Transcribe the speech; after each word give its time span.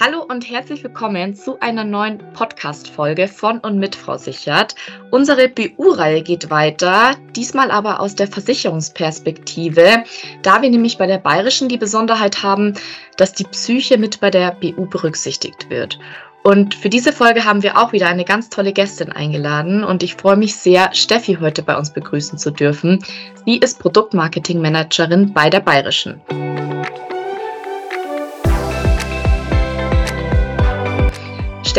Hallo 0.00 0.24
und 0.28 0.48
herzlich 0.48 0.84
willkommen 0.84 1.34
zu 1.34 1.58
einer 1.58 1.82
neuen 1.82 2.18
Podcast-Folge 2.32 3.26
von 3.26 3.58
und 3.58 3.80
mit 3.80 3.96
Frau 3.96 4.16
Sichert. 4.16 4.76
Unsere 5.10 5.48
BU-Reihe 5.48 6.22
geht 6.22 6.50
weiter, 6.50 7.16
diesmal 7.34 7.72
aber 7.72 7.98
aus 7.98 8.14
der 8.14 8.28
Versicherungsperspektive, 8.28 10.04
da 10.42 10.62
wir 10.62 10.70
nämlich 10.70 10.98
bei 10.98 11.08
der 11.08 11.18
Bayerischen 11.18 11.68
die 11.68 11.78
Besonderheit 11.78 12.44
haben, 12.44 12.74
dass 13.16 13.32
die 13.32 13.42
Psyche 13.42 13.98
mit 13.98 14.20
bei 14.20 14.30
der 14.30 14.52
BU 14.52 14.86
berücksichtigt 14.86 15.68
wird. 15.68 15.98
Und 16.44 16.76
für 16.76 16.90
diese 16.90 17.12
Folge 17.12 17.44
haben 17.44 17.64
wir 17.64 17.76
auch 17.76 17.92
wieder 17.92 18.06
eine 18.06 18.24
ganz 18.24 18.50
tolle 18.50 18.72
Gästin 18.72 19.10
eingeladen 19.10 19.82
und 19.82 20.04
ich 20.04 20.14
freue 20.14 20.36
mich 20.36 20.54
sehr, 20.54 20.94
Steffi 20.94 21.38
heute 21.40 21.64
bei 21.64 21.76
uns 21.76 21.92
begrüßen 21.92 22.38
zu 22.38 22.52
dürfen. 22.52 23.04
Sie 23.44 23.58
ist 23.58 23.80
Produktmarketing-Managerin 23.80 25.32
bei 25.32 25.50
der 25.50 25.60
Bayerischen. 25.60 26.20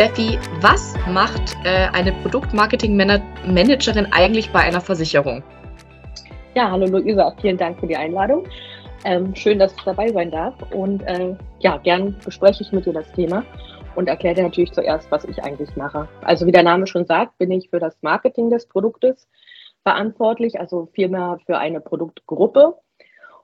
Steffi, 0.00 0.38
was 0.62 0.94
macht 1.12 1.54
äh, 1.64 1.88
eine 1.92 2.12
Produktmarketing-Managerin 2.22 4.06
eigentlich 4.12 4.50
bei 4.50 4.60
einer 4.60 4.80
Versicherung? 4.80 5.42
Ja, 6.54 6.70
hallo 6.70 6.86
Luisa, 6.86 7.36
vielen 7.38 7.58
Dank 7.58 7.78
für 7.78 7.86
die 7.86 7.98
Einladung. 7.98 8.46
Ähm, 9.04 9.34
schön, 9.36 9.58
dass 9.58 9.74
ich 9.74 9.82
dabei 9.82 10.08
sein 10.08 10.30
darf. 10.30 10.54
Und 10.72 11.02
äh, 11.02 11.36
ja, 11.58 11.76
gern 11.76 12.16
bespreche 12.24 12.62
ich 12.62 12.72
mit 12.72 12.86
dir 12.86 12.94
das 12.94 13.12
Thema 13.12 13.44
und 13.94 14.08
erkläre 14.08 14.36
dir 14.36 14.44
natürlich 14.44 14.72
zuerst, 14.72 15.10
was 15.10 15.26
ich 15.26 15.44
eigentlich 15.44 15.76
mache. 15.76 16.08
Also 16.22 16.46
wie 16.46 16.52
der 16.52 16.62
Name 16.62 16.86
schon 16.86 17.04
sagt, 17.04 17.36
bin 17.36 17.50
ich 17.50 17.68
für 17.68 17.78
das 17.78 17.94
Marketing 18.00 18.48
des 18.48 18.66
Produktes 18.68 19.28
verantwortlich, 19.82 20.58
also 20.58 20.88
vielmehr 20.94 21.40
für 21.44 21.58
eine 21.58 21.82
Produktgruppe 21.82 22.74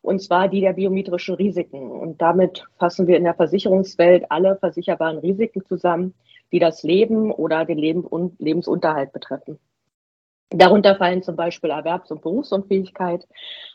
und 0.01 0.23
zwar 0.23 0.49
die 0.49 0.61
der 0.63 0.73
biometrischen 0.73 1.35
Risiken. 1.35 1.91
Und 1.91 2.23
damit 2.23 2.65
fassen 2.79 3.07
wir 3.09 3.19
in 3.19 3.25
der 3.25 3.35
Versicherungswelt 3.35 4.25
alle 4.31 4.57
versicherbaren 4.57 5.19
Risiken 5.19 5.67
zusammen, 5.67 6.15
die 6.53 6.59
das 6.59 6.83
Leben 6.83 7.33
oder 7.33 7.65
den 7.65 7.79
Leben 7.79 8.05
und 8.05 8.39
Lebensunterhalt 8.41 9.13
betreffen. 9.13 9.59
Darunter 10.51 10.95
fallen 10.97 11.23
zum 11.23 11.37
Beispiel 11.37 11.71
Erwerbs- 11.71 12.11
und 12.13 12.23
Berufsunfähigkeit, 12.23 13.27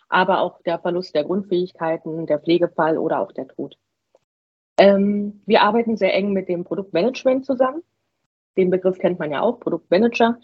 aber 0.07 0.39
auch 0.39 0.61
der 0.63 0.79
Verlust 0.79 1.13
der 1.15 1.25
Grundfähigkeiten, 1.25 2.25
der 2.27 2.39
Pflegefall 2.39 2.97
oder 2.97 3.19
auch 3.19 3.33
der 3.33 3.47
Tod. 3.47 3.77
Ähm, 4.77 5.41
wir 5.45 5.61
arbeiten 5.61 5.97
sehr 5.97 6.13
eng 6.13 6.31
mit 6.31 6.47
dem 6.47 6.63
Produktmanagement 6.63 7.45
zusammen. 7.45 7.83
Den 8.57 8.69
Begriff 8.69 8.97
kennt 8.99 9.19
man 9.19 9.31
ja 9.31 9.41
auch, 9.41 9.59
Produktmanager, 9.59 10.37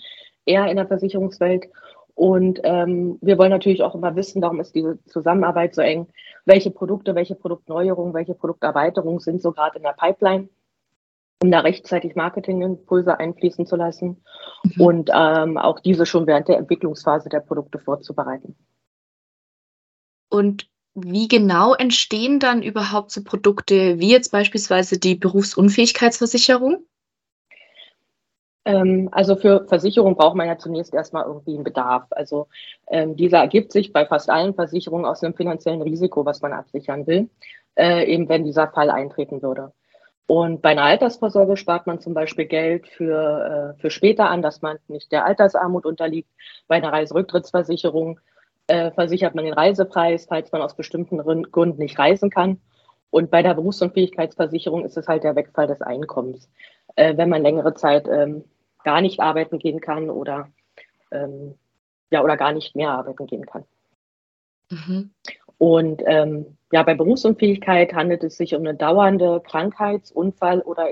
eher 0.46 0.68
in 0.68 0.76
der 0.76 0.88
Versicherungswelt. 0.88 1.68
Und 2.14 2.60
ähm, 2.64 3.20
wir 3.22 3.38
wollen 3.38 3.52
natürlich 3.52 3.84
auch 3.84 3.96
immer 3.96 4.16
wissen, 4.16 4.42
darum 4.42 4.60
ist 4.60 4.76
diese 4.76 5.04
Zusammenarbeit 5.06 5.76
so 5.76 5.82
eng, 5.82 6.08
welche 6.46 6.72
Produkte, 6.72 7.16
welche 7.16 7.36
Produktneuerungen, 7.36 8.14
welche 8.14 8.34
Produkterweiterungen 8.34 9.20
sind 9.20 9.42
so 9.42 9.52
gerade 9.52 9.78
in 9.78 9.84
der 9.84 9.94
Pipeline 9.94 10.50
um 11.42 11.52
da 11.52 11.60
rechtzeitig 11.60 12.16
Marketingimpulse 12.16 13.20
einfließen 13.20 13.66
zu 13.66 13.76
lassen 13.76 14.24
mhm. 14.64 14.82
und 14.82 15.10
ähm, 15.14 15.58
auch 15.58 15.80
diese 15.80 16.06
schon 16.06 16.28
während 16.28 16.48
der 16.48 16.58
Entwicklungsphase 16.58 17.30
der 17.30 17.42
Produkte 17.42 17.80
vorzubereiten. 17.80 18.56
Und 20.30 20.68
wie 20.96 21.28
genau 21.28 21.76
entstehen 21.76 22.40
dann 22.40 22.64
überhaupt 22.64 23.12
so 23.12 23.24
Produkte 23.24 24.00
wie 24.00 24.10
jetzt 24.10 24.32
beispielsweise 24.32 24.98
die 24.98 25.16
Berufsunfähigkeitsversicherung? 25.16 26.84
Ähm, 28.66 29.08
also 29.12 29.36
für 29.36 29.66
Versicherung 29.68 30.16
braucht 30.16 30.36
man 30.36 30.48
ja 30.48 30.58
zunächst 30.58 30.94
erstmal 30.94 31.26
irgendwie 31.26 31.54
einen 31.54 31.64
Bedarf. 31.64 32.08
Also 32.10 32.48
ähm, 32.90 33.16
dieser 33.16 33.38
ergibt 33.38 33.72
sich 33.72 33.94
bei 33.94 34.08
fast 34.08 34.30
allen 34.30 34.56
Versicherungen 34.56 35.06
aus 35.06 35.24
einem 35.24 35.36
finanziellen 35.36 35.84
Risiko, 35.84 36.26
was 36.26 36.42
man 36.42 36.52
absichern 36.52 37.06
will, 37.06 37.30
äh, 37.76 38.12
eben 38.12 38.28
wenn 38.28 38.44
dieser 38.44 38.68
Fall 38.68 38.90
eintreten 38.90 39.44
würde. 39.44 39.72
Und 40.28 40.62
bei 40.62 40.72
einer 40.72 40.84
Altersvorsorge 40.84 41.56
spart 41.56 41.88
man 41.88 42.02
zum 42.02 42.14
Beispiel 42.14 42.46
Geld 42.46 42.88
für, 42.88 43.76
äh, 43.76 43.80
für 43.80 43.90
später 43.90 44.30
an, 44.30 44.42
dass 44.42 44.62
man 44.62 44.78
nicht 44.90 45.12
der 45.14 45.26
Altersarmut 45.26 45.86
unterliegt. 45.86 46.30
Bei 46.68 46.76
einer 46.76 46.92
Reiserücktrittsversicherung 46.92 48.20
äh, 48.68 48.92
versichert 48.92 49.36
man 49.36 49.46
den 49.46 49.54
Reisepreis, 49.54 50.26
falls 50.26 50.52
man 50.52 50.62
aus 50.62 50.76
bestimmten 50.76 51.18
Gründen 51.52 51.82
nicht 51.82 51.98
reisen 51.98 52.30
kann. 52.30 52.60
Und 53.10 53.32
bei 53.32 53.42
der 53.42 53.54
Berufsunfähigkeitsversicherung 53.54 54.84
ist 54.84 54.98
es 54.98 55.08
halt 55.08 55.24
der 55.24 55.38
Wegfall 55.38 55.68
des 55.68 55.82
Einkommens, 55.82 56.50
äh, 56.98 57.16
wenn 57.16 57.30
man 57.30 57.42
längere 57.42 57.74
Zeit 57.74 58.06
ähm, 58.10 58.44
gar 58.84 59.00
nicht 59.00 59.22
arbeiten 59.22 59.60
gehen 59.60 59.80
kann 59.80 60.10
oder, 60.10 60.50
ähm, 61.12 61.56
ja, 62.12 62.22
oder 62.22 62.36
gar 62.36 62.52
nicht 62.52 62.76
mehr 62.76 62.92
arbeiten 62.92 63.28
gehen 63.28 63.46
kann. 63.46 63.64
Mhm. 64.70 65.12
Und 65.58 66.04
ähm, 66.06 66.57
ja, 66.72 66.84
bei 66.84 66.96
Berufsunfähigkeit 66.96 67.94
handelt 67.94 68.24
es 68.24 68.38
sich 68.38 68.54
um 68.54 68.62
eine 68.62 68.76
dauernde 68.76 69.42
Krankheits-, 69.46 70.12
Unfall- 70.12 70.62
oder 70.62 70.90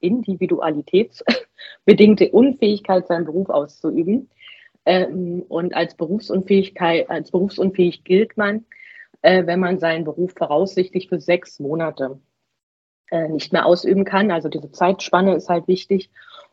individualitätsbedingte 0.00 2.30
Unfähigkeit, 2.30 3.06
seinen 3.06 3.26
Beruf 3.26 3.50
auszuüben. 3.50 4.30
Ähm, 4.84 5.44
und 5.48 5.74
als 5.74 5.94
Berufsunfähigkeit, 5.96 7.08
als 7.10 7.30
berufsunfähig 7.30 8.04
gilt 8.04 8.36
man, 8.36 8.64
äh, 9.20 9.46
wenn 9.46 9.60
man 9.60 9.78
seinen 9.78 10.04
Beruf 10.04 10.32
voraussichtlich 10.36 11.08
für 11.08 11.20
sechs 11.20 11.60
Monate 11.60 12.18
äh, 13.10 13.28
nicht 13.28 13.52
mehr 13.52 13.66
ausüben 13.66 14.04
kann. 14.04 14.30
Also 14.30 14.48
diese 14.48 14.72
Zeitspanne 14.72 15.36
ist 15.36 15.48
halt 15.48 15.68
wichtig. 15.68 16.10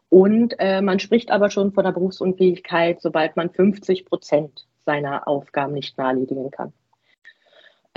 Und 0.09 0.55
äh, 0.59 0.81
man 0.81 0.99
spricht 0.99 1.31
aber 1.31 1.49
schon 1.49 1.71
von 1.71 1.85
der 1.85 1.93
Berufsunfähigkeit, 1.93 3.01
sobald 3.01 3.35
man 3.35 3.49
50 3.51 4.05
Prozent 4.05 4.67
seiner 4.85 5.27
Aufgaben 5.27 5.73
nicht 5.73 5.97
mehr 5.97 6.07
erledigen 6.07 6.51
kann. 6.51 6.73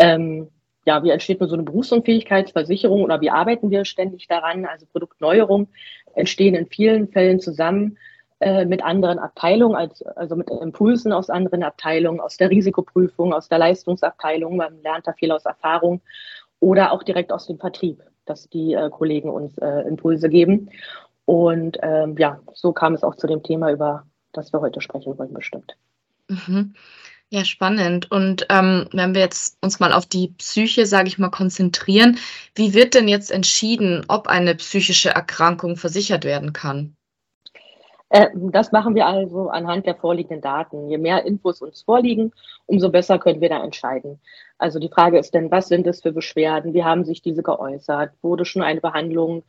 Ähm, 0.03 0.49
ja, 0.85 1.03
wie 1.05 1.11
entsteht 1.11 1.41
nur 1.41 1.49
so 1.49 1.55
eine 1.55 1.63
Berufsunfähigkeitsversicherung 1.63 3.03
oder 3.03 3.21
wie 3.21 3.31
arbeiten 3.31 3.71
wir 3.71 3.85
ständig 3.85 4.27
daran? 4.27 4.67
Also 4.67 4.87
Produktneuerungen 4.87 5.69
entstehen 6.15 6.55
in 6.55 6.67
vielen 6.67 7.09
Fällen 7.09 7.39
zusammen 7.41 7.99
äh, 8.41 8.65
mit 8.65 8.83
anderen 8.83 9.21
Abteilungen, 9.21 9.77
als, 9.77 10.03
also 10.03 10.35
mit 10.35 10.51
Impulsen 10.51 11.13
aus 11.13 11.31
anderen 11.31 11.63
Abteilungen, 11.63 12.21
aus 12.21 12.37
der 12.37 12.51
Risikoprüfung, 12.51 13.33
aus 13.33 13.49
der 13.49 13.59
Leistungsabteilung. 13.59 14.57
Man 14.57 14.83
lernt 14.83 15.07
da 15.07 15.13
viel 15.13 15.31
aus 15.31 15.45
Erfahrung 15.45 16.01
oder 16.59 16.91
auch 16.91 17.05
direkt 17.05 17.33
aus 17.33 17.47
dem 17.47 17.59
Vertrieb, 17.59 18.03
dass 18.25 18.49
die 18.49 18.75
äh, 18.75 18.91
Kollegen 18.91 19.31
uns 19.31 19.57
äh, 19.59 19.83
Impulse 19.83 20.29
geben. 20.29 20.71
Und 21.25 21.79
ähm, 21.83 22.17
ja, 22.19 22.41
so 22.55 22.73
kam 22.73 22.95
es 22.95 23.05
auch 23.05 23.15
zu 23.15 23.29
dem 23.29 23.45
Thema, 23.45 23.71
über 23.71 24.05
das 24.33 24.53
wir 24.53 24.61
heute 24.61 24.81
sprechen 24.81 25.17
wollen, 25.17 25.33
bestimmt. 25.33 25.77
Mhm. 26.29 26.75
Ja, 27.33 27.47
spannend. 27.47 28.11
Und 28.11 28.45
ähm, 28.51 28.89
wenn 28.93 29.15
wir 29.15 29.23
jetzt 29.23 29.57
uns 29.63 29.81
mal 29.81 29.95
auf 29.95 30.05
die 30.05 30.29
Psyche, 30.37 30.85
sage 30.85 31.09
ich 31.09 31.19
mal, 31.19 31.31
konzentrieren, 31.31 32.19
wie 32.55 32.75
wird 32.75 32.93
denn 32.93 33.09
jetzt 33.09 33.31
entschieden, 33.31 34.05
ob 34.09 34.27
eine 34.27 34.55
psychische 34.55 35.09
Erkrankung 35.09 35.77
versichert 35.77 36.25
werden 36.25 36.53
kann? 36.53 36.95
Äh, 38.11 38.29
das 38.35 38.71
machen 38.71 38.95
wir 38.95 39.07
also 39.07 39.49
anhand 39.49 39.87
der 39.87 39.95
vorliegenden 39.95 40.43
Daten. 40.43 40.91
Je 40.91 40.99
mehr 40.99 41.25
Infos 41.25 41.63
uns 41.63 41.81
vorliegen, 41.81 42.33
umso 42.67 42.91
besser 42.91 43.19
können 43.19 43.41
wir 43.41 43.49
da 43.49 43.65
entscheiden. 43.65 44.21
Also 44.59 44.79
die 44.79 44.91
Frage 44.91 45.19
ist 45.19 45.33
denn, 45.33 45.51
was 45.51 45.69
sind 45.69 45.87
es 45.87 46.03
für 46.03 46.13
Beschwerden? 46.13 46.75
Wie 46.75 46.85
haben 46.85 47.07
sich 47.07 47.23
diese 47.23 47.43
geäußert? 47.43 48.13
Wurde 48.21 48.45
schon 48.45 48.61
eine 48.61 48.83
Behandlung 48.83 49.39
äh, 49.39 49.43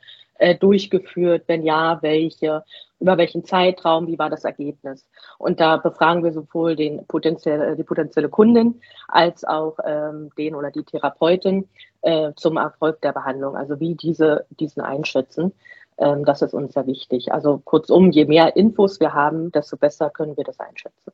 durchgeführt? 0.59 1.43
Wenn 1.47 1.63
ja, 1.63 2.01
welche? 2.01 2.63
Über 2.99 3.17
welchen 3.17 3.43
Zeitraum? 3.43 4.07
Wie 4.07 4.17
war 4.17 4.29
das 4.29 4.45
Ergebnis? 4.45 5.05
Und 5.37 5.59
da 5.59 5.77
befragen 5.77 6.23
wir 6.23 6.31
sowohl 6.31 6.75
den 6.75 7.05
potenzielle, 7.07 7.75
die 7.75 7.83
potenzielle 7.83 8.29
Kundin 8.29 8.81
als 9.07 9.43
auch 9.43 9.77
ähm, 9.85 10.31
den 10.37 10.55
oder 10.55 10.71
die 10.71 10.83
Therapeutin 10.83 11.67
äh, 12.01 12.31
zum 12.35 12.57
Erfolg 12.57 13.01
der 13.01 13.11
Behandlung. 13.11 13.55
Also 13.55 13.79
wie 13.79 13.95
diese 13.95 14.45
diesen 14.49 14.81
einschätzen. 14.81 15.53
Ähm, 15.97 16.25
das 16.25 16.41
ist 16.41 16.53
uns 16.53 16.73
sehr 16.73 16.87
wichtig. 16.87 17.31
Also 17.31 17.59
kurzum, 17.59 18.11
je 18.11 18.25
mehr 18.25 18.55
Infos 18.55 18.99
wir 18.99 19.13
haben, 19.13 19.51
desto 19.51 19.77
besser 19.77 20.09
können 20.09 20.37
wir 20.37 20.43
das 20.43 20.59
einschätzen. 20.59 21.11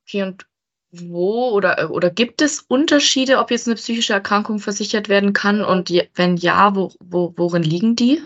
Okay, 0.00 0.22
und 0.22 0.46
wo 0.92 1.50
oder, 1.50 1.90
oder 1.90 2.10
gibt 2.10 2.42
es 2.42 2.60
Unterschiede, 2.60 3.38
ob 3.38 3.50
jetzt 3.50 3.66
eine 3.66 3.76
psychische 3.76 4.12
Erkrankung 4.12 4.58
versichert 4.58 5.08
werden 5.08 5.32
kann? 5.32 5.62
Und 5.62 5.92
wenn 6.14 6.36
ja, 6.36 6.74
wo, 6.74 6.90
wo, 7.00 7.32
worin 7.36 7.62
liegen 7.62 7.96
die? 7.96 8.20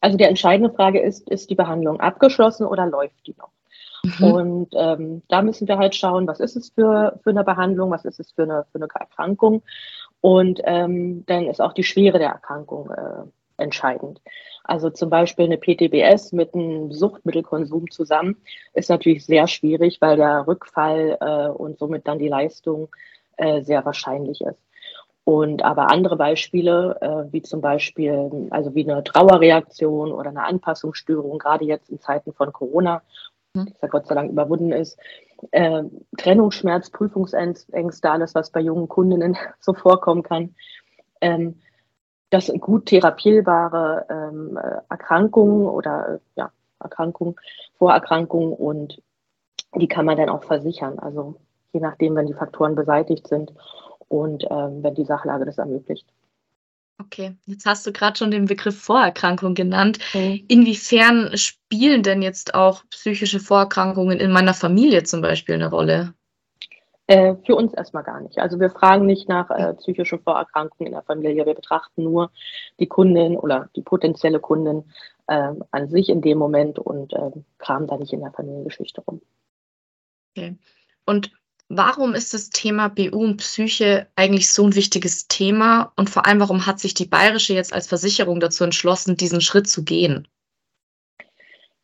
Also 0.00 0.16
die 0.16 0.24
entscheidende 0.24 0.72
Frage 0.72 1.00
ist, 1.00 1.28
ist 1.28 1.50
die 1.50 1.54
Behandlung 1.54 2.00
abgeschlossen 2.00 2.66
oder 2.66 2.86
läuft 2.86 3.26
die 3.26 3.34
noch? 3.38 3.50
Mhm. 4.02 4.32
Und 4.32 4.68
ähm, 4.74 5.22
da 5.28 5.42
müssen 5.42 5.68
wir 5.68 5.78
halt 5.78 5.94
schauen, 5.94 6.26
was 6.26 6.40
ist 6.40 6.56
es 6.56 6.70
für, 6.70 7.18
für 7.22 7.30
eine 7.30 7.44
Behandlung, 7.44 7.90
was 7.90 8.04
ist 8.04 8.20
es 8.20 8.32
für 8.32 8.44
eine, 8.44 8.64
für 8.72 8.78
eine 8.78 8.88
Erkrankung. 8.92 9.62
Und 10.20 10.60
ähm, 10.64 11.24
dann 11.26 11.46
ist 11.46 11.60
auch 11.60 11.72
die 11.72 11.84
Schwere 11.84 12.18
der 12.18 12.30
Erkrankung 12.30 12.90
äh, 12.90 13.62
entscheidend. 13.62 14.20
Also 14.64 14.90
zum 14.90 15.10
Beispiel 15.10 15.46
eine 15.46 15.58
PTBS 15.58 16.32
mit 16.32 16.54
einem 16.54 16.92
Suchtmittelkonsum 16.92 17.90
zusammen 17.90 18.36
ist 18.74 18.90
natürlich 18.90 19.24
sehr 19.24 19.46
schwierig, 19.46 20.00
weil 20.00 20.16
der 20.16 20.46
Rückfall 20.46 21.16
äh, 21.20 21.48
und 21.48 21.78
somit 21.78 22.06
dann 22.06 22.18
die 22.18 22.28
Leistung 22.28 22.88
äh, 23.36 23.62
sehr 23.62 23.84
wahrscheinlich 23.84 24.40
ist. 24.42 24.60
Und 25.24 25.62
aber 25.62 25.90
andere 25.90 26.16
Beispiele, 26.16 26.98
äh, 27.00 27.32
wie 27.32 27.42
zum 27.42 27.60
Beispiel, 27.60 28.48
also 28.50 28.74
wie 28.74 28.88
eine 28.88 29.04
Trauerreaktion 29.04 30.12
oder 30.12 30.30
eine 30.30 30.44
Anpassungsstörung, 30.44 31.38
gerade 31.38 31.64
jetzt 31.64 31.90
in 31.90 32.00
Zeiten 32.00 32.32
von 32.32 32.52
Corona, 32.52 33.02
mhm. 33.54 33.66
das 33.66 33.80
ja 33.82 33.88
Gott 33.88 34.06
sei 34.06 34.14
Dank 34.14 34.30
überwunden 34.30 34.72
ist, 34.72 34.98
äh, 35.52 35.82
Trennungsschmerz, 36.16 36.90
Prüfungsängste, 36.90 38.10
alles, 38.10 38.34
was 38.34 38.50
bei 38.50 38.60
jungen 38.60 38.88
Kundinnen 38.88 39.36
so 39.60 39.72
vorkommen 39.74 40.22
kann. 40.22 40.54
Ähm, 41.20 41.60
das 42.30 42.46
sind 42.46 42.60
gut 42.60 42.86
therapierbare 42.86 44.06
ähm, 44.08 44.58
Erkrankungen 44.88 45.66
oder 45.66 46.20
ja, 46.36 46.50
Erkrankungen, 46.78 47.36
Vorerkrankungen 47.76 48.52
und 48.52 49.02
die 49.74 49.88
kann 49.88 50.06
man 50.06 50.16
dann 50.16 50.28
auch 50.28 50.44
versichern. 50.44 50.98
Also 50.98 51.36
je 51.72 51.80
nachdem, 51.80 52.16
wenn 52.16 52.26
die 52.26 52.34
Faktoren 52.34 52.74
beseitigt 52.74 53.28
sind 53.28 53.52
und 54.08 54.44
ähm, 54.50 54.82
wenn 54.82 54.94
die 54.94 55.04
Sachlage 55.04 55.44
das 55.44 55.58
ermöglicht. 55.58 56.06
Okay, 57.00 57.36
jetzt 57.46 57.64
hast 57.64 57.86
du 57.86 57.92
gerade 57.92 58.18
schon 58.18 58.30
den 58.30 58.44
Begriff 58.44 58.78
Vorerkrankung 58.78 59.54
genannt. 59.54 59.98
Mhm. 60.12 60.44
Inwiefern 60.48 61.36
spielen 61.36 62.02
denn 62.02 62.20
jetzt 62.20 62.54
auch 62.54 62.84
psychische 62.90 63.40
Vorerkrankungen 63.40 64.20
in 64.20 64.30
meiner 64.30 64.54
Familie 64.54 65.02
zum 65.04 65.22
Beispiel 65.22 65.54
eine 65.54 65.70
Rolle? 65.70 66.14
Äh, 67.10 67.34
für 67.44 67.56
uns 67.56 67.74
erstmal 67.74 68.04
gar 68.04 68.20
nicht. 68.20 68.38
Also 68.38 68.60
wir 68.60 68.70
fragen 68.70 69.04
nicht 69.04 69.28
nach 69.28 69.50
äh, 69.50 69.74
psychischen 69.74 70.20
Vorerkrankungen 70.20 70.86
in 70.86 70.92
der 70.92 71.02
Familie. 71.02 71.44
Wir 71.44 71.54
betrachten 71.54 72.04
nur 72.04 72.30
die 72.78 72.86
Kundin 72.86 73.36
oder 73.36 73.68
die 73.74 73.82
potenzielle 73.82 74.38
Kundin 74.38 74.84
äh, 75.26 75.54
an 75.72 75.88
sich 75.88 76.08
in 76.08 76.22
dem 76.22 76.38
Moment 76.38 76.78
und 76.78 77.12
ähm, 77.14 77.44
kramen 77.58 77.88
da 77.88 77.96
nicht 77.96 78.12
in 78.12 78.20
der 78.20 78.30
Familiengeschichte 78.30 79.00
rum. 79.00 79.20
Okay. 80.36 80.56
Und 81.04 81.32
warum 81.68 82.14
ist 82.14 82.32
das 82.32 82.50
Thema 82.50 82.86
BU 82.86 83.24
und 83.24 83.38
Psyche 83.38 84.06
eigentlich 84.14 84.52
so 84.52 84.64
ein 84.64 84.76
wichtiges 84.76 85.26
Thema? 85.26 85.92
Und 85.96 86.10
vor 86.10 86.26
allem, 86.26 86.38
warum 86.38 86.64
hat 86.64 86.78
sich 86.78 86.94
die 86.94 87.06
Bayerische 87.06 87.54
jetzt 87.54 87.72
als 87.72 87.88
Versicherung 87.88 88.38
dazu 88.38 88.62
entschlossen, 88.62 89.16
diesen 89.16 89.40
Schritt 89.40 89.68
zu 89.68 89.82
gehen? 89.82 90.28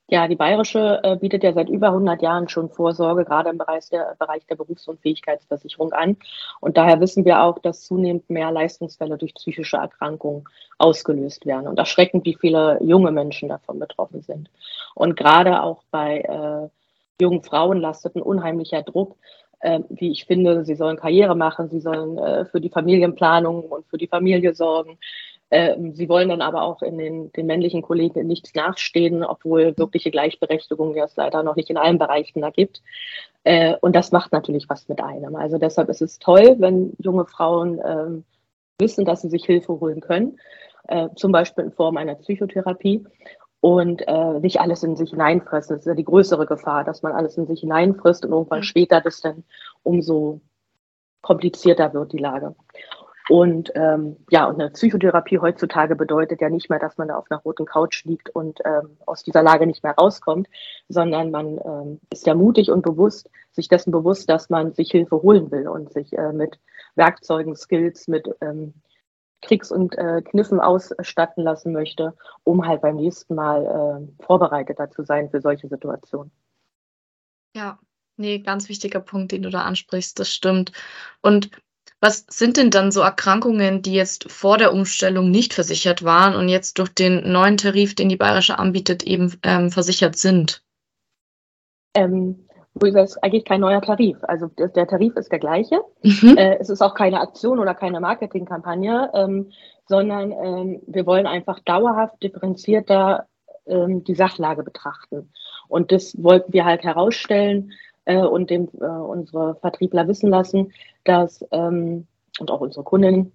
Ja, 0.08 0.28
die 0.28 0.36
Bayerische 0.36 1.00
äh, 1.02 1.16
bietet 1.16 1.42
ja 1.42 1.52
seit 1.52 1.68
über 1.68 1.88
100 1.88 2.22
Jahren 2.22 2.48
schon 2.48 2.70
Vorsorge, 2.70 3.24
gerade 3.24 3.50
im 3.50 3.58
Bereich 3.58 3.88
der, 3.90 4.14
Bereich 4.20 4.46
der 4.46 4.54
Berufsunfähigkeitsversicherung 4.54 5.92
an. 5.92 6.16
Und 6.60 6.76
daher 6.76 7.00
wissen 7.00 7.24
wir 7.24 7.42
auch, 7.42 7.58
dass 7.58 7.84
zunehmend 7.84 8.30
mehr 8.30 8.52
Leistungsfälle 8.52 9.18
durch 9.18 9.34
psychische 9.34 9.78
Erkrankungen 9.78 10.44
ausgelöst 10.78 11.44
werden. 11.44 11.66
Und 11.66 11.80
erschreckend, 11.80 12.24
wie 12.24 12.36
viele 12.40 12.78
junge 12.82 13.10
Menschen 13.10 13.48
davon 13.48 13.80
betroffen 13.80 14.22
sind. 14.22 14.48
Und 14.94 15.16
gerade 15.16 15.62
auch 15.62 15.82
bei 15.90 16.20
äh, 16.20 16.68
jungen 17.20 17.42
Frauen 17.42 17.80
lastet 17.80 18.14
ein 18.14 18.22
unheimlicher 18.22 18.82
Druck, 18.82 19.16
äh, 19.58 19.80
wie 19.88 20.12
ich 20.12 20.26
finde, 20.26 20.64
sie 20.64 20.76
sollen 20.76 20.98
Karriere 20.98 21.34
machen, 21.34 21.68
sie 21.68 21.80
sollen 21.80 22.16
äh, 22.18 22.44
für 22.44 22.60
die 22.60 22.70
Familienplanung 22.70 23.64
und 23.64 23.86
für 23.88 23.98
die 23.98 24.06
Familie 24.06 24.54
sorgen. 24.54 24.98
Ähm, 25.50 25.94
sie 25.94 26.08
wollen 26.08 26.28
dann 26.28 26.43
aber 26.43 26.62
auch 26.62 26.82
in 26.82 26.98
den, 26.98 27.32
den 27.32 27.46
männlichen 27.46 27.82
Kollegen 27.82 28.26
nichts 28.26 28.54
nachstehen, 28.54 29.22
obwohl 29.22 29.76
wirkliche 29.76 30.10
Gleichberechtigung 30.10 30.94
ja 30.96 31.04
es 31.04 31.16
leider 31.16 31.43
noch 31.43 31.56
nicht 31.56 31.70
in 31.70 31.76
allen 31.76 31.98
Bereichen 31.98 32.40
da 32.40 32.50
gibt. 32.50 32.82
Äh, 33.44 33.76
und 33.81 33.94
das 33.94 34.10
macht 34.10 34.32
natürlich 34.32 34.69
was 34.69 34.88
mit 34.88 35.00
einem. 35.00 35.37
Also 35.37 35.58
deshalb 35.58 35.88
ist 35.88 36.02
es 36.02 36.19
toll, 36.19 36.56
wenn 36.58 36.94
junge 36.98 37.26
Frauen 37.26 37.81
ähm, 37.87 38.25
wissen, 38.78 39.04
dass 39.04 39.22
sie 39.22 39.28
sich 39.28 39.44
Hilfe 39.44 39.78
holen 39.81 40.00
können, 40.00 40.38
äh, 40.88 41.08
zum 41.14 41.31
Beispiel 41.31 41.64
in 41.64 41.72
Form 41.72 41.96
einer 41.96 42.16
Psychotherapie 42.16 43.04
und 43.60 44.02
äh, 44.06 44.40
nicht 44.40 44.60
alles 44.60 44.82
in 44.82 44.96
sich 44.96 45.10
hineinfressen. 45.10 45.76
Das 45.76 45.82
ist 45.82 45.87
ja 45.87 45.94
die 45.94 46.04
größere 46.04 46.46
Gefahr, 46.46 46.84
dass 46.84 47.02
man 47.02 47.12
alles 47.12 47.37
in 47.38 47.46
sich 47.46 47.60
hineinfrisst 47.60 48.25
und 48.25 48.32
irgendwann 48.32 48.62
später 48.62 49.00
das 49.00 49.20
dann 49.20 49.44
umso 49.82 50.40
komplizierter 51.22 51.92
wird, 51.94 52.12
die 52.12 52.19
Lage. 52.19 52.54
Und 53.28 53.73
ähm, 53.75 54.17
ja, 54.31 54.46
und 54.46 54.61
eine 54.61 54.70
Psychotherapie 54.70 55.38
heutzutage 55.38 55.96
bedeutet 55.96 56.40
ja 56.40 56.49
nicht 56.49 56.70
mehr, 56.70 56.78
dass 56.78 56.96
man 56.96 57.08
da 57.08 57.17
auf 57.17 57.26
einer 57.28 57.40
roten 57.40 57.67
Couch 57.67 58.05
liegt 58.05 58.31
und 58.31 58.61
ähm, 58.64 58.96
aus 59.05 59.25
dieser 59.25 59.43
Lage 59.43 59.67
nicht 59.67 59.82
mehr 59.82 59.94
rauskommt, 59.94 60.49
sondern 60.88 61.32
man 61.32 61.58
ähm, 61.64 62.00
ist 62.12 62.26
ja 62.26 62.34
mutig 62.34 62.70
und 62.70 62.82
bewusst, 62.82 63.28
sich 63.50 63.67
dessen 63.69 63.90
bewusst, 63.90 64.28
dass 64.31 64.49
man 64.49 64.75
sich 64.75 64.93
Hilfe 64.93 65.23
holen 65.23 65.50
will 65.50 65.67
und 65.67 65.93
sich 65.93 66.12
äh, 66.12 66.32
mit 66.32 66.61
Werkzeugen, 66.94 67.56
Skills, 67.56 68.06
mit 68.06 68.28
ähm, 68.40 68.75
Tricks 69.40 69.73
und 69.73 69.99
äh, 69.99 70.23
Kniffen 70.23 70.61
ausstatten 70.61 71.43
lassen 71.43 71.73
möchte, 71.73 72.14
um 72.44 72.67
halt 72.67 72.81
beim 72.81 72.96
nächsten 72.96 73.34
Mal 73.34 74.08
äh, 74.20 74.25
vorbereiteter 74.25 74.90
zu 74.90 75.02
sein 75.05 75.31
für 75.31 75.40
solche 75.40 75.69
Situationen. 75.69 76.31
Ja, 77.56 77.78
nee, 78.17 78.38
ganz 78.38 78.69
wichtiger 78.69 79.00
Punkt, 79.00 79.32
den 79.32 79.43
du 79.43 79.50
da 79.50 79.62
ansprichst, 79.62 80.19
das 80.19 80.31
stimmt. 80.31 80.73
Und 81.23 81.50
was 82.06 82.24
sind 82.30 82.56
denn 82.56 82.70
dann 82.70 82.92
so 82.92 83.00
Erkrankungen, 83.00 83.82
die 83.82 83.92
jetzt 83.92 84.30
vor 84.30 84.58
der 84.58 84.72
Umstellung 84.72 85.28
nicht 85.28 85.52
versichert 85.52 86.04
waren 86.04 86.36
und 86.36 86.48
jetzt 86.48 86.78
durch 86.78 86.90
den 86.90 87.32
neuen 87.32 87.56
Tarif, 87.56 87.96
den 87.96 88.08
die 88.08 88.16
Bayerische 88.16 88.60
anbietet, 88.60 89.02
eben 89.02 89.34
ähm, 89.42 89.70
versichert 89.70 90.14
sind? 90.16 90.62
Ähm, 91.94 92.46
das 92.74 93.10
ist 93.10 93.24
eigentlich 93.24 93.44
kein 93.44 93.60
neuer 93.60 93.82
Tarif. 93.82 94.18
Also 94.22 94.46
der 94.46 94.86
Tarif 94.86 95.16
ist 95.16 95.32
der 95.32 95.40
gleiche. 95.40 95.80
Mhm. 96.02 96.36
Äh, 96.36 96.58
es 96.60 96.70
ist 96.70 96.80
auch 96.80 96.94
keine 96.94 97.20
Aktion 97.20 97.58
oder 97.58 97.74
keine 97.74 97.98
Marketingkampagne, 97.98 99.10
ähm, 99.12 99.50
sondern 99.88 100.30
ähm, 100.30 100.82
wir 100.86 101.06
wollen 101.06 101.26
einfach 101.26 101.58
dauerhaft 101.58 102.22
differenzierter 102.22 103.26
ähm, 103.66 104.04
die 104.04 104.14
Sachlage 104.14 104.62
betrachten. 104.62 105.32
Und 105.66 105.90
das 105.90 106.14
wollten 106.22 106.52
wir 106.52 106.64
halt 106.64 106.84
herausstellen, 106.84 107.72
äh, 108.06 108.22
und 108.22 108.50
dem, 108.50 108.68
äh, 108.80 108.84
unsere 108.84 109.56
Vertriebler 109.56 110.08
wissen 110.08 110.30
lassen, 110.30 110.72
dass 111.04 111.44
ähm, 111.52 112.06
und 112.38 112.50
auch 112.50 112.60
unsere 112.60 112.84
Kundinnen, 112.84 113.32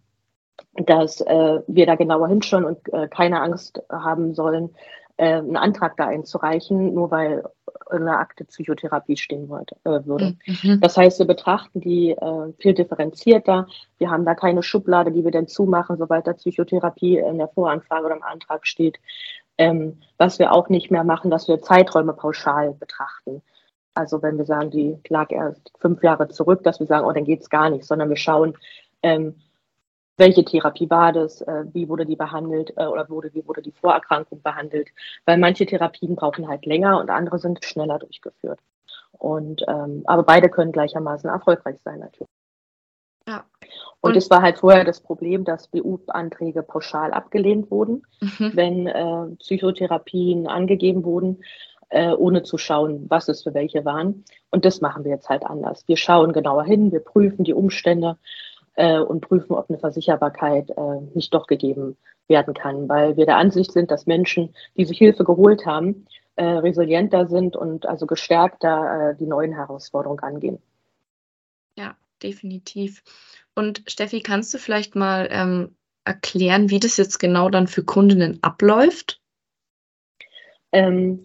dass 0.73 1.21
äh, 1.21 1.59
wir 1.68 1.85
da 1.85 1.95
genauer 1.95 2.27
hinschauen 2.27 2.65
und 2.65 2.94
äh, 2.94 3.07
keine 3.07 3.41
Angst 3.41 3.81
haben 3.89 4.33
sollen, 4.33 4.71
äh, 5.18 5.35
einen 5.35 5.57
Antrag 5.57 5.97
da 5.97 6.07
einzureichen, 6.07 6.94
nur 6.94 7.12
weil 7.12 7.44
in 7.91 8.06
der 8.06 8.19
Akte 8.19 8.45
Psychotherapie 8.45 9.18
stehen 9.18 9.50
wollte, 9.50 9.75
äh, 9.83 10.06
würde. 10.06 10.35
Mhm. 10.45 10.79
Das 10.81 10.97
heißt, 10.97 11.19
wir 11.19 11.27
betrachten 11.27 11.81
die 11.81 12.12
äh, 12.12 12.53
viel 12.59 12.73
differenzierter. 12.73 13.68
Wir 13.97 14.09
haben 14.09 14.25
da 14.25 14.35
keine 14.35 14.63
Schublade, 14.63 15.12
die 15.12 15.23
wir 15.23 15.31
dann 15.31 15.47
zumachen, 15.47 15.97
sobald 15.97 16.27
da 16.27 16.33
Psychotherapie 16.33 17.18
in 17.18 17.38
der 17.38 17.50
Voranfrage 17.50 18.06
oder 18.06 18.15
im 18.15 18.23
Antrag 18.23 18.65
steht. 18.65 19.00
Ähm, 19.57 20.00
was 20.18 20.39
wir 20.39 20.53
auch 20.53 20.69
nicht 20.69 20.91
mehr 20.91 21.03
machen, 21.03 21.29
dass 21.29 21.47
wir 21.47 21.62
Zeiträume 21.62 22.13
pauschal 22.13 22.73
betrachten. 22.73 23.41
Also 23.94 24.22
wenn 24.22 24.38
wir 24.38 24.46
sagen, 24.46 24.72
die 24.72 24.98
lag 25.10 25.32
erst 25.32 25.72
fünf 25.80 26.02
Jahre 26.04 26.30
zurück, 26.30 26.64
dass 26.64 26.80
wir 26.80 26.88
sagen, 26.88 27.06
oh, 27.06 27.12
dann 27.12 27.26
geht 27.26 27.42
es 27.42 27.50
gar 27.50 27.70
nicht, 27.70 27.86
sondern 27.86 28.10
wir 28.10 28.18
schauen, 28.18 28.58
ähm, 29.04 29.36
welche 30.18 30.46
Therapie 30.46 30.90
war 30.90 31.12
das, 31.12 31.42
äh, 31.42 31.66
wie 31.74 31.90
wurde 31.90 32.06
die 32.06 32.16
behandelt 32.16 32.74
äh, 32.78 32.86
oder 32.86 33.10
wurde, 33.10 33.34
wie 33.34 33.46
wurde 33.48 33.62
die 33.62 33.72
Vorerkrankung 33.72 34.42
behandelt. 34.42 34.90
Weil 35.26 35.38
manche 35.38 35.66
Therapien 35.66 36.16
brauchen 36.16 36.48
halt 36.48 36.66
länger 36.66 37.00
und 37.00 37.10
andere 37.10 37.40
sind 37.40 37.64
schneller 37.66 38.00
durchgeführt. 38.00 38.60
Und 39.12 39.64
ähm, 39.68 40.04
aber 40.06 40.24
beide 40.24 40.50
können 40.50 40.72
gleichermaßen 40.72 41.30
erfolgreich 41.30 41.78
sein 41.84 42.00
natürlich. 42.00 42.30
Ja. 43.28 43.46
Und 44.00 44.16
es 44.16 44.30
war 44.32 44.42
halt 44.42 44.58
vorher 44.58 44.84
das 44.84 45.00
Problem, 45.00 45.44
dass 45.44 45.68
BU-Anträge 45.68 46.64
pauschal 46.64 47.14
abgelehnt 47.14 47.70
wurden, 47.70 48.04
mhm. 48.20 48.52
wenn 48.56 48.88
äh, 48.88 49.36
Psychotherapien 49.38 50.48
angegeben 50.48 51.04
wurden 51.04 51.44
äh, 51.92 52.12
ohne 52.12 52.44
zu 52.44 52.57
schauen, 52.57 53.06
was 53.10 53.28
es 53.28 53.44
für 53.44 53.54
welche 53.54 53.86
waren. 53.86 54.24
Und 54.50 54.66
das 54.66 54.81
machen 54.81 55.04
wir 55.04 55.12
jetzt 55.12 55.30
halt 55.30 55.45
anders. 55.45 55.83
Wir 55.88 55.98
schauen 55.98 56.33
genauer 56.33 56.64
hin, 56.64 56.92
wir 56.92 57.02
prüfen 57.02 57.44
die 57.44 57.54
Umstände 57.54 58.18
äh, 58.76 59.00
und 59.00 59.21
prüfen, 59.21 59.54
ob 59.54 59.69
eine 59.69 59.78
Versicherbarkeit 59.78 60.71
äh, 60.71 61.02
nicht 61.14 61.33
doch 61.33 61.48
gegeben 61.48 61.98
werden 62.28 62.54
kann, 62.54 62.88
weil 62.88 63.18
wir 63.18 63.26
der 63.26 63.38
Ansicht 63.38 63.74
sind, 63.74 63.92
dass 63.92 64.07
Menschen, 64.07 64.56
die 64.78 64.86
sich 64.86 64.98
Hilfe 64.98 65.24
geholt 65.26 65.66
haben, 65.66 66.06
äh, 66.38 66.45
resilienter 66.45 67.28
sind 67.28 67.56
und 67.56 67.86
also 67.86 68.06
gestärkter 68.07 69.12
äh, 69.12 69.16
die 69.18 69.28
neuen 69.28 69.54
Herausforderungen 69.54 70.24
angehen. 70.24 70.60
Ja, 71.78 71.95
definitiv. 72.24 73.04
Und 73.54 73.83
Steffi, 73.86 74.21
kannst 74.21 74.54
du 74.54 74.57
vielleicht 74.57 74.95
mal 74.95 75.28
ähm, 75.30 75.76
erklären, 76.06 76.69
wie 76.69 76.80
das 76.80 76.95
jetzt 76.95 77.19
genau 77.19 77.50
dann 77.50 77.68
für 77.68 77.83
Kundinnen 77.83 78.40
abläuft? 78.42 79.21
Ähm, 80.71 81.24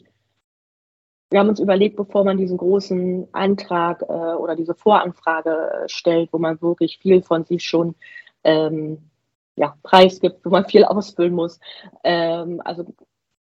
wir 1.30 1.40
haben 1.40 1.48
uns 1.48 1.60
überlegt, 1.60 1.96
bevor 1.96 2.24
man 2.24 2.38
diesen 2.38 2.56
großen 2.56 3.28
Antrag 3.32 4.02
äh, 4.02 4.04
oder 4.04 4.54
diese 4.54 4.74
Voranfrage 4.74 5.50
äh, 5.84 5.88
stellt, 5.88 6.32
wo 6.32 6.38
man 6.38 6.60
wirklich 6.62 6.98
viel 6.98 7.22
von 7.22 7.44
sich 7.44 7.64
schon 7.64 7.96
ähm, 8.44 9.10
ja, 9.56 9.76
preisgibt, 9.82 10.44
wo 10.44 10.50
man 10.50 10.66
viel 10.66 10.84
ausfüllen 10.86 11.34
muss, 11.34 11.58
ähm, 12.04 12.62
also 12.64 12.86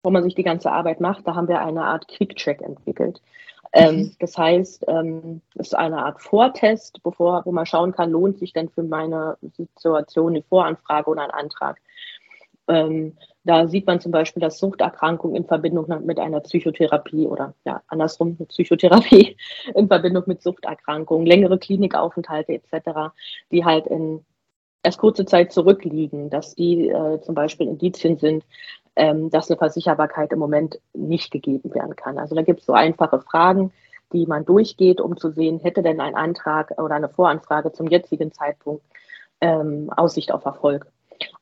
wo 0.03 0.11
man 0.11 0.23
sich 0.23 0.35
die 0.35 0.45
ganze 0.45 0.73
Arbeit 0.73 1.01
macht, 1.01 1.27
da 1.27 1.35
haben 1.35 1.49
wir 1.49 1.61
eine 1.61 1.85
Art 1.85 2.09
Quick-Check 2.09 2.63
entwickelt. 2.63 3.21
Ähm, 3.73 3.97
mhm. 3.97 4.17
Das 4.19 4.39
heißt, 4.39 4.87
ähm, 4.89 5.43
es 5.57 5.69
ist 5.69 5.75
eine 5.75 6.05
Art 6.05 6.23
Vortest, 6.23 7.03
bevor, 7.03 7.45
wo 7.45 7.53
man 7.53 7.67
schauen 7.67 7.93
kann, 7.93 8.11
lohnt 8.11 8.39
sich 8.39 8.55
denn 8.55 8.71
für 8.71 8.83
meine 8.83 9.37
Situation 9.43 10.33
eine 10.33 10.43
Voranfrage 10.43 11.11
oder 11.11 11.23
ein 11.23 11.31
Antrag. 11.31 11.81
Ähm, 12.69 13.19
da 13.49 13.67
sieht 13.67 13.87
man 13.87 13.99
zum 13.99 14.13
Beispiel, 14.13 14.43
dass 14.43 14.59
Suchterkrankungen 14.59 15.35
in 15.35 15.47
Verbindung 15.47 15.87
mit 16.05 16.19
einer 16.19 16.41
Psychotherapie 16.41 17.27
oder 17.27 17.55
ja, 17.65 17.81
andersrum 17.89 18.37
mit 18.39 18.51
Psychotherapie 18.51 19.39
in 19.75 19.89
Verbindung 19.89 20.25
mit 20.27 20.43
Suchterkrankungen, 20.43 21.27
längere 21.27 21.59
Klinikaufenthalte 21.59 22.53
etc., 22.53 23.11
die 23.51 23.65
halt 23.65 23.87
in 23.87 24.23
erst 24.83 24.99
kurze 24.99 25.25
Zeit 25.25 25.51
zurückliegen, 25.51 26.29
dass 26.29 26.57
die 26.57 26.91
äh, 26.91 27.23
zum 27.23 27.35
Beispiel 27.35 27.69
Indizien 27.69 28.19
sind, 28.19 28.45
ähm, 28.97 29.31
dass 29.31 29.51
eine 29.51 29.57
Versicherbarkeit 29.57 30.31
im 30.33 30.41
Moment 30.41 30.79
nicht 30.93 31.31
gegeben 31.31 31.73
werden 31.73 31.97
kann. 31.97 32.19
Also 32.19 32.35
da 32.35 32.43
gibt 32.43 32.61
es 32.61 32.67
so 32.67 32.75
einfache 32.75 33.23
Fragen, 33.23 33.73
die 34.13 34.27
man 34.27 34.45
durchgeht, 34.45 35.01
um 35.01 35.17
zu 35.17 35.31
sehen, 35.31 35.59
hätte 35.59 35.83
denn 35.83 36.03
ein 36.03 36.17
Antrag 36.17 36.79
oder 36.79 36.97
eine 36.97 37.09
Voranfrage 37.09 37.73
zum 37.73 37.89
jetzigen 37.89 38.31
Zeitpunkt 38.31 38.85
ähm, 39.41 39.91
Aussicht 39.97 40.33
auf 40.33 40.45
Erfolg. 40.45 40.87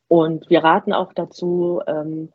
Und 0.08 0.48
wir 0.50 0.62
raten 0.62 0.92
auch 0.92 1.12
dazu, 1.12 1.80
ähm, 1.86 2.32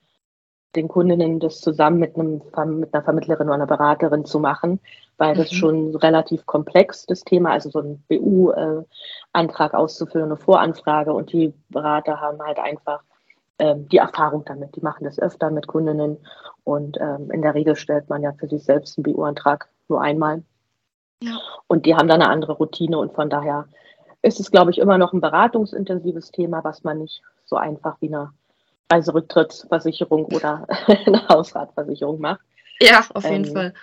den 0.76 0.88
Kundinnen 0.88 1.40
das 1.40 1.60
zusammen 1.60 2.00
mit, 2.00 2.16
einem, 2.16 2.42
mit 2.80 2.94
einer 2.94 3.04
Vermittlerin 3.04 3.48
oder 3.48 3.56
einer 3.56 3.68
Beraterin 3.68 4.26
zu 4.26 4.40
machen, 4.40 4.80
weil 5.18 5.36
das 5.36 5.52
mhm. 5.52 5.56
schon 5.56 5.96
relativ 5.96 6.46
komplex, 6.46 7.06
das 7.06 7.22
Thema, 7.22 7.52
also 7.52 7.70
so 7.70 7.80
ein 7.80 8.04
BU-Antrag 8.08 9.74
äh, 9.74 9.78
auszufüllen, 9.78 10.28
eine 10.28 10.38
Voranfrage 10.38 11.14
und 11.14 11.34
die 11.34 11.54
Berater 11.70 12.22
haben 12.22 12.42
halt 12.42 12.60
einfach 12.60 13.04
ähm, 13.60 13.88
die 13.90 13.98
Erfahrung 13.98 14.46
damit. 14.46 14.76
Die 14.76 14.82
machen 14.82 15.04
das 15.04 15.20
öfter 15.20 15.52
mit 15.52 15.68
Kundinnen 15.68 16.18
und 16.64 16.98
ähm, 17.02 17.30
in 17.32 17.42
der 17.42 17.54
Regel 17.54 17.76
stellt 17.76 18.10
man 18.10 18.24
ja 18.24 18.32
für 18.34 18.48
sich 18.48 18.64
selbst 18.64 18.98
einen 18.98 19.04
BU-Antrag 19.04 19.68
nur 19.90 20.02
einmal. 20.02 20.44
Ja. 21.22 21.38
Und 21.68 21.86
die 21.86 21.96
haben 21.96 22.08
dann 22.08 22.22
eine 22.22 22.32
andere 22.32 22.54
Routine 22.54 22.98
und 22.98 23.14
von 23.14 23.30
daher 23.30 23.68
ist 24.22 24.40
es, 24.40 24.52
glaube 24.52 24.72
ich, 24.72 24.78
immer 24.78 24.98
noch 24.98 25.14
ein 25.14 25.22
beratungsintensives 25.22 26.32
Thema, 26.32 26.64
was 26.64 26.84
man 26.84 27.00
nicht 27.00 27.22
so 27.46 27.56
einfach 27.56 27.98
wie 28.02 28.08
eine 28.08 28.34
Reiserücktrittsversicherung 28.92 30.26
oder 30.26 30.68
eine 30.88 31.28
Hausratversicherung 31.28 32.20
macht. 32.20 32.42
Ja, 32.80 33.06
auf 33.14 33.24
jeden 33.24 33.46
ähm, 33.48 33.54
Fall. 33.54 33.74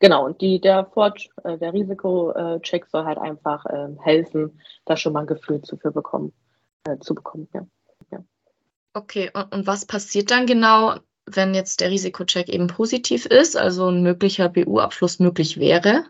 Genau, 0.00 0.24
und 0.26 0.40
die, 0.40 0.60
der, 0.60 0.86
Fort, 0.86 1.28
äh, 1.44 1.58
der 1.58 1.72
Risikocheck 1.72 2.86
soll 2.86 3.04
halt 3.04 3.18
einfach 3.18 3.66
äh, 3.66 3.88
helfen, 4.00 4.60
da 4.84 4.96
schon 4.96 5.12
mal 5.12 5.20
ein 5.20 5.26
Gefühl 5.26 5.60
zu, 5.62 5.76
für 5.76 5.90
bekommen, 5.90 6.32
äh, 6.84 6.98
zu 6.98 7.14
bekommen. 7.14 7.48
Ja. 7.52 7.66
ja. 8.12 8.18
Okay, 8.94 9.30
und, 9.34 9.52
und 9.52 9.66
was 9.66 9.86
passiert 9.86 10.30
dann 10.30 10.46
genau, 10.46 10.94
wenn 11.26 11.54
jetzt 11.54 11.80
der 11.80 11.90
Risikocheck 11.90 12.48
eben 12.48 12.68
positiv 12.68 13.26
ist, 13.26 13.56
also 13.56 13.88
ein 13.88 14.02
möglicher 14.02 14.48
BU-Abschluss 14.48 15.18
möglich 15.18 15.58
wäre? 15.58 16.04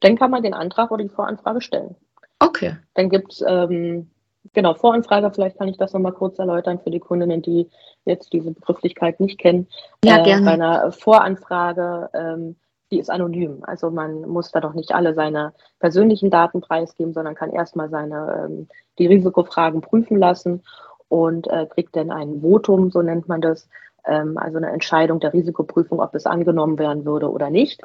Dann 0.00 0.16
kann 0.16 0.30
man 0.30 0.42
den 0.42 0.54
Antrag 0.54 0.90
oder 0.90 1.02
die 1.02 1.10
Voranfrage 1.10 1.60
stellen. 1.60 1.96
Okay. 2.38 2.76
Dann 2.94 3.08
gibt 3.08 3.32
es 3.32 3.44
ähm, 3.46 4.10
Genau, 4.54 4.74
Voranfrage, 4.74 5.30
vielleicht 5.30 5.56
kann 5.56 5.68
ich 5.68 5.76
das 5.76 5.92
nochmal 5.92 6.12
kurz 6.12 6.38
erläutern 6.38 6.80
für 6.80 6.90
die 6.90 6.98
Kundinnen, 6.98 7.42
die 7.42 7.70
jetzt 8.04 8.32
diese 8.32 8.50
Begrifflichkeit 8.50 9.20
nicht 9.20 9.38
kennen. 9.38 9.68
Ja, 10.04 10.20
äh, 10.20 10.24
gerne. 10.24 10.44
Bei 10.44 10.52
einer 10.52 10.92
Voranfrage, 10.92 12.10
ähm, 12.12 12.56
die 12.90 12.98
ist 12.98 13.08
anonym. 13.08 13.62
Also 13.62 13.90
man 13.90 14.22
muss 14.22 14.50
da 14.50 14.60
doch 14.60 14.74
nicht 14.74 14.94
alle 14.94 15.14
seine 15.14 15.54
persönlichen 15.78 16.30
Daten 16.30 16.60
preisgeben, 16.60 17.14
sondern 17.14 17.36
kann 17.36 17.52
erstmal 17.52 17.88
seine, 17.88 18.46
ähm, 18.46 18.68
die 18.98 19.06
Risikofragen 19.06 19.80
prüfen 19.80 20.18
lassen 20.18 20.62
und 21.08 21.46
äh, 21.48 21.66
kriegt 21.66 21.94
dann 21.94 22.10
ein 22.10 22.42
Votum, 22.42 22.90
so 22.90 23.00
nennt 23.00 23.28
man 23.28 23.40
das, 23.40 23.68
ähm, 24.06 24.36
also 24.36 24.58
eine 24.58 24.70
Entscheidung 24.70 25.20
der 25.20 25.32
Risikoprüfung, 25.32 26.00
ob 26.00 26.14
es 26.14 26.26
angenommen 26.26 26.78
werden 26.78 27.04
würde 27.04 27.30
oder 27.30 27.48
nicht. 27.48 27.80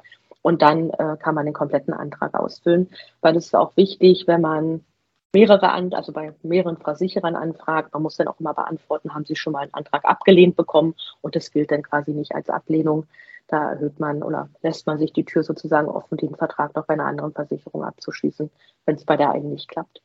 Und 0.47 0.61
dann 0.61 0.91
äh, 0.91 1.17
kann 1.19 1.35
man 1.35 1.43
den 1.43 1.53
kompletten 1.53 1.93
Antrag 1.93 2.33
ausfüllen, 2.33 2.89
weil 3.19 3.35
es 3.35 3.47
ist 3.47 3.53
auch 3.53 3.75
wichtig, 3.75 4.27
wenn 4.27 4.39
man 4.39 4.85
mehrere 5.33 5.71
an, 5.71 5.93
also 5.93 6.13
bei 6.13 6.33
mehreren 6.41 6.77
Versicherern 6.77 7.35
anfragt. 7.35 7.93
Man 7.93 8.01
muss 8.01 8.15
dann 8.15 8.29
auch 8.29 8.39
immer 8.39 8.53
beantworten, 8.53 9.13
haben 9.13 9.25
Sie 9.25 9.35
schon 9.35 9.51
mal 9.51 9.63
einen 9.63 9.73
Antrag 9.73 10.05
abgelehnt 10.05 10.55
bekommen 10.55 10.95
und 11.19 11.35
das 11.35 11.51
gilt 11.51 11.69
dann 11.69 11.83
quasi 11.83 12.11
nicht 12.11 12.33
als 12.33 12.49
Ablehnung. 12.49 13.07
Da 13.47 13.73
erhöht 13.73 13.99
man 13.99 14.23
oder 14.23 14.47
lässt 14.61 14.87
man 14.87 14.97
sich 14.99 15.11
die 15.11 15.25
Tür 15.25 15.43
sozusagen 15.43 15.89
offen, 15.89 16.17
den 16.17 16.33
Vertrag 16.33 16.73
noch 16.77 16.85
bei 16.85 16.93
einer 16.93 17.07
anderen 17.07 17.33
Versicherung 17.33 17.83
abzuschließen, 17.83 18.49
wenn 18.85 18.95
es 18.95 19.03
bei 19.03 19.17
der 19.17 19.31
einen 19.31 19.49
nicht 19.49 19.67
klappt. 19.67 20.01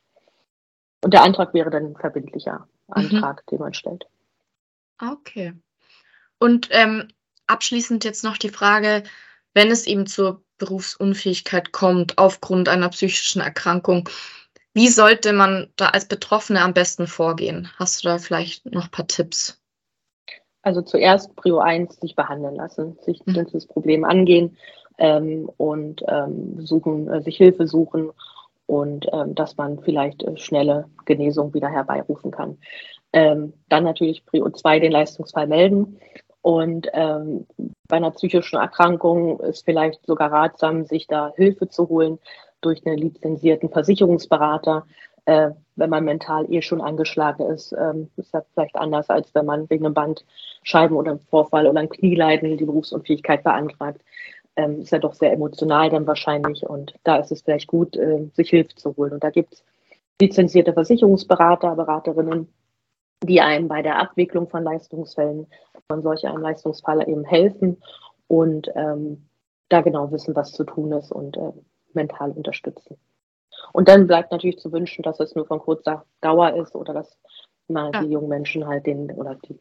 Und 1.05 1.15
der 1.15 1.23
Antrag 1.23 1.55
wäre 1.55 1.71
dann 1.71 1.85
ein 1.85 1.97
verbindlicher 1.97 2.67
mhm. 2.89 2.95
Antrag, 2.95 3.45
mhm. 3.47 3.51
den 3.53 3.61
man 3.61 3.75
stellt. 3.75 4.07
Okay. 5.01 5.53
Und 6.41 6.67
ähm, 6.73 7.07
abschließend 7.47 8.03
jetzt 8.03 8.25
noch 8.25 8.39
die 8.39 8.49
Frage, 8.49 9.05
wenn 9.55 9.71
es 9.71 9.87
eben 9.87 10.07
zur 10.07 10.43
Berufsunfähigkeit 10.59 11.73
kommt 11.73 12.19
aufgrund 12.19 12.69
einer 12.69 12.89
psychischen 12.91 13.41
Erkrankung, 13.41 14.09
wie 14.75 14.89
sollte 14.89 15.33
man 15.33 15.69
da 15.77 15.89
als 15.89 16.07
Betroffene 16.07 16.63
am 16.63 16.73
besten 16.73 17.07
vorgehen? 17.07 17.69
Hast 17.79 18.03
du 18.03 18.09
da 18.09 18.19
vielleicht 18.19 18.65
noch 18.67 18.85
ein 18.85 18.91
paar 18.91 19.07
Tipps? 19.07 19.61
Also 20.63 20.81
zuerst 20.81 21.35
Prio 21.37 21.59
1, 21.59 21.97
sich 21.97 22.15
behandeln 22.15 22.55
lassen, 22.55 22.97
sich 23.03 23.21
mhm. 23.27 23.47
das 23.53 23.67
Problem 23.67 24.05
angehen 24.05 24.57
ähm, 24.99 25.51
und 25.57 26.03
ähm, 26.07 26.65
suchen, 26.65 27.09
äh, 27.09 27.21
sich 27.21 27.37
Hilfe 27.37 27.67
suchen 27.67 28.11
und 28.67 29.07
ähm, 29.13 29.35
dass 29.35 29.57
man 29.57 29.81
vielleicht 29.81 30.23
äh, 30.23 30.37
schnelle 30.37 30.87
Genesung 31.05 31.53
wieder 31.53 31.69
herbeirufen 31.69 32.31
kann. 32.31 32.59
Ähm, 33.13 33.53
dann 33.69 33.85
natürlich 33.85 34.25
Prio 34.25 34.49
2 34.49 34.79
den 34.79 34.93
Leistungsfall 34.93 35.47
melden. 35.47 35.99
Und 36.41 36.89
ähm, 36.93 37.47
bei 37.93 37.99
einer 37.99 38.13
psychischen 38.13 38.59
Erkrankung 38.59 39.39
ist 39.41 39.67
vielleicht 39.67 40.07
sogar 40.07 40.33
ratsam, 40.33 40.87
sich 40.87 41.07
da 41.09 41.31
Hilfe 41.37 41.69
zu 41.69 41.91
holen, 41.91 42.19
durch 42.63 42.87
einen 42.87 42.97
lizenzierten 42.97 43.69
Versicherungsberater, 43.69 44.87
äh, 45.27 45.51
wenn 45.77 45.91
man 45.91 46.03
mental 46.03 46.51
eh 46.51 46.63
schon 46.63 46.81
angeschlagen 46.81 47.45
ist. 47.51 47.75
Ähm, 47.79 48.09
ist 48.17 48.33
das 48.33 48.45
vielleicht 48.55 48.77
anders, 48.77 49.11
als 49.11 49.35
wenn 49.35 49.45
man 49.45 49.69
wegen 49.69 49.85
einem 49.85 49.93
Bandscheiben- 49.93 50.97
oder 50.97 51.11
einem 51.11 51.21
Vorfall 51.21 51.67
oder 51.67 51.81
einem 51.81 51.91
Knieleiden 51.91 52.57
die 52.57 52.65
Berufsunfähigkeit 52.65 53.45
beantragt. 53.45 54.01
Ähm, 54.57 54.81
ist 54.81 54.93
ja 54.93 54.99
doch 54.99 55.13
sehr 55.13 55.35
emotional 55.35 55.91
dann 55.91 56.07
wahrscheinlich 56.07 56.63
und 56.63 56.95
da 57.05 57.17
ist 57.17 57.31
es 57.31 57.43
vielleicht 57.43 57.67
gut, 57.67 57.95
äh, 57.97 58.27
sich 58.33 58.49
Hilfe 58.49 58.75
zu 58.75 58.97
holen. 58.97 59.13
Und 59.13 59.23
da 59.23 59.29
gibt 59.29 59.53
es 59.53 59.65
lizenzierte 60.19 60.73
Versicherungsberater, 60.73 61.77
Beraterinnen, 61.77 62.49
die 63.23 63.41
einem 63.41 63.69
bei 63.69 63.83
der 63.83 63.99
Abwicklung 63.99 64.49
von 64.49 64.65
Leistungsfällen, 64.65 65.47
von 65.89 66.03
solch 66.03 66.27
einem 66.27 66.43
Leistungsfall 66.43 67.09
eben 67.09 67.25
helfen 67.25 67.83
und 68.29 68.71
ähm, 68.75 69.29
da 69.69 69.81
genau 69.81 70.11
wissen, 70.13 70.35
was 70.37 70.53
zu 70.53 70.65
tun 70.65 70.93
ist 70.93 71.13
und 71.13 71.37
äh, 71.37 71.53
mental 71.95 72.33
unterstützen. 72.33 72.99
Und 73.73 73.89
dann 73.89 74.07
bleibt 74.07 74.33
natürlich 74.33 74.59
zu 74.59 74.73
wünschen, 74.73 75.03
dass 75.03 75.21
es 75.21 75.35
nur 75.35 75.47
von 75.47 75.61
kurzer 75.61 76.05
Dauer 76.21 76.55
ist 76.55 76.75
oder 76.75 76.93
dass 76.93 77.19
mal 77.69 77.91
ja. 77.95 78.03
die 78.03 78.11
jungen 78.11 78.29
Menschen 78.29 78.67
halt 78.67 78.87
den 78.87 79.11
oder 79.13 79.37
die 79.37 79.59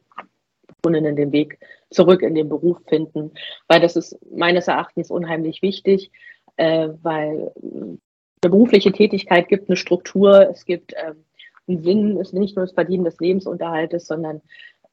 Kundinnen 0.82 1.16
den 1.16 1.32
Weg 1.32 1.58
zurück 1.90 2.22
in 2.22 2.34
den 2.34 2.48
Beruf 2.48 2.78
finden, 2.88 3.32
weil 3.68 3.80
das 3.80 3.96
ist 3.96 4.18
meines 4.30 4.68
Erachtens 4.68 5.10
unheimlich 5.10 5.62
wichtig, 5.62 6.10
äh, 6.56 6.88
weil 7.02 7.52
eine 7.62 7.98
berufliche 8.40 8.92
Tätigkeit 8.92 9.48
gibt 9.48 9.68
eine 9.68 9.76
Struktur, 9.76 10.48
es 10.50 10.64
gibt 10.64 10.94
ähm, 10.96 11.24
einen 11.68 11.82
Sinn, 11.82 12.16
ist 12.18 12.32
nicht 12.32 12.56
nur 12.56 12.66
das 12.66 12.74
Verdienen 12.74 13.04
des 13.04 13.18
Lebensunterhaltes, 13.18 14.06
sondern 14.06 14.40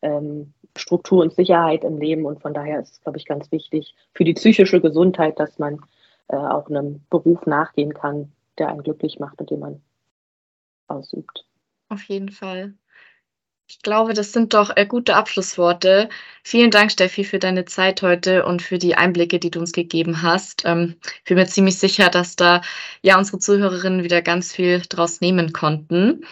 ähm, 0.02 0.54
Struktur 0.78 1.22
und 1.22 1.34
Sicherheit 1.34 1.84
im 1.84 1.98
Leben 1.98 2.26
und 2.26 2.42
von 2.42 2.54
daher 2.54 2.80
ist 2.80 2.94
es, 2.94 3.02
glaube 3.02 3.18
ich, 3.18 3.26
ganz 3.26 3.52
wichtig 3.52 3.96
für 4.14 4.24
die 4.24 4.34
psychische 4.34 4.80
Gesundheit, 4.82 5.40
dass 5.40 5.60
man 5.60 5.80
äh, 6.28 6.36
auch 6.36 6.70
einem 6.70 7.02
Beruf 7.10 7.46
nachgehen 7.46 7.94
kann, 7.94 8.32
der 8.58 8.70
einen 8.70 8.84
glücklich 8.84 9.20
macht 9.20 9.40
und 9.42 9.50
den 9.50 9.60
man 9.60 9.82
ausübt. 10.88 11.46
Auf 11.90 12.04
jeden 12.04 12.30
Fall. 12.30 12.76
Ich 13.70 13.84
glaube, 13.84 14.14
das 14.14 14.34
sind 14.34 14.56
doch 14.56 14.76
äh, 14.76 14.88
gute 14.88 15.16
Abschlussworte. 15.16 16.10
Vielen 16.44 16.72
Dank, 16.72 16.92
Steffi, 16.92 17.24
für 17.24 17.38
deine 17.38 17.66
Zeit 17.66 18.02
heute 18.02 18.44
und 18.44 18.64
für 18.64 18.80
die 18.80 18.96
Einblicke, 18.96 19.38
die 19.38 19.52
du 19.52 19.60
uns 19.60 19.74
gegeben 19.74 20.24
hast. 20.24 20.64
Ähm, 20.66 20.96
ich 21.18 21.26
bin 21.26 21.38
mir 21.38 21.46
ziemlich 21.46 21.78
sicher, 21.78 22.10
dass 22.10 22.36
da 22.36 22.62
ja 23.04 23.20
unsere 23.20 23.38
Zuhörerinnen 23.38 24.04
wieder 24.04 24.24
ganz 24.24 24.52
viel 24.52 24.82
draus 24.90 25.22
nehmen 25.22 25.54
konnten. 25.54 26.26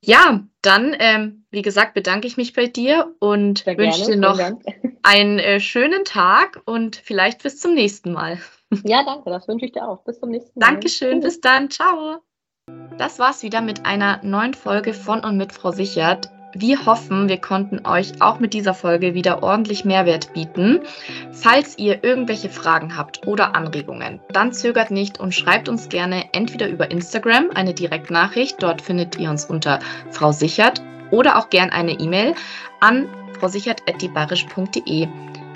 Ja, 0.00 0.40
dann, 0.60 0.96
ähm, 0.98 1.44
wie 1.52 1.62
gesagt, 1.62 1.94
bedanke 1.94 2.26
ich 2.26 2.36
mich 2.36 2.52
bei 2.52 2.66
dir 2.66 3.14
und 3.20 3.64
wünsche 3.64 4.04
dir 4.06 4.16
noch 4.16 4.40
einen 5.04 5.38
äh, 5.38 5.60
schönen 5.60 6.04
Tag 6.04 6.62
und 6.64 6.96
vielleicht 6.96 7.44
bis 7.44 7.60
zum 7.60 7.74
nächsten 7.74 8.12
Mal. 8.12 8.38
Ja, 8.84 9.04
danke, 9.04 9.28
das 9.28 9.46
wünsche 9.48 9.66
ich 9.66 9.72
dir 9.72 9.86
auch. 9.86 10.02
Bis 10.02 10.18
zum 10.18 10.30
nächsten 10.30 10.58
Mal. 10.58 10.66
Dankeschön, 10.66 11.20
bis 11.20 11.42
dann. 11.42 11.68
Ciao. 11.68 12.22
Das 12.96 13.18
war's 13.18 13.42
wieder 13.42 13.60
mit 13.60 13.84
einer 13.84 14.22
neuen 14.24 14.54
Folge 14.54 14.94
von 14.94 15.20
und 15.20 15.36
mit 15.36 15.52
Frau 15.52 15.72
Sichert. 15.72 16.30
Wir 16.54 16.84
hoffen, 16.86 17.28
wir 17.28 17.38
konnten 17.38 17.86
euch 17.86 18.20
auch 18.20 18.38
mit 18.38 18.52
dieser 18.52 18.74
Folge 18.74 19.14
wieder 19.14 19.42
ordentlich 19.42 19.84
Mehrwert 19.84 20.32
bieten. 20.34 20.80
Falls 21.32 21.78
ihr 21.78 22.04
irgendwelche 22.04 22.50
Fragen 22.50 22.96
habt 22.96 23.26
oder 23.26 23.54
Anregungen, 23.54 24.20
dann 24.30 24.52
zögert 24.52 24.90
nicht 24.90 25.18
und 25.18 25.34
schreibt 25.34 25.68
uns 25.68 25.88
gerne 25.88 26.26
entweder 26.32 26.68
über 26.68 26.90
Instagram 26.90 27.50
eine 27.54 27.74
Direktnachricht, 27.74 28.62
dort 28.62 28.82
findet 28.82 29.18
ihr 29.18 29.30
uns 29.30 29.46
unter 29.46 29.78
Frau 30.10 30.32
Sichert, 30.32 30.82
oder 31.12 31.38
auch 31.38 31.50
gern 31.50 31.70
eine 31.70 31.92
E-Mail 31.92 32.34
an 32.80 33.06
frausichert.dibarisch.de. 33.38 35.08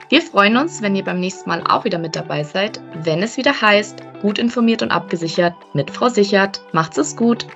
Wir 0.08 0.22
freuen 0.22 0.56
uns, 0.56 0.82
wenn 0.82 0.94
ihr 0.94 1.02
beim 1.02 1.18
nächsten 1.18 1.50
Mal 1.50 1.64
auch 1.68 1.84
wieder 1.84 1.98
mit 1.98 2.14
dabei 2.14 2.44
seid, 2.44 2.80
wenn 3.02 3.22
es 3.22 3.36
wieder 3.36 3.60
heißt, 3.60 4.02
gut 4.22 4.38
informiert 4.38 4.82
und 4.82 4.92
abgesichert 4.92 5.54
mit 5.74 5.90
Frau 5.90 6.08
Sichert. 6.08 6.62
Macht's 6.72 6.98
es 6.98 7.16
gut! 7.16 7.46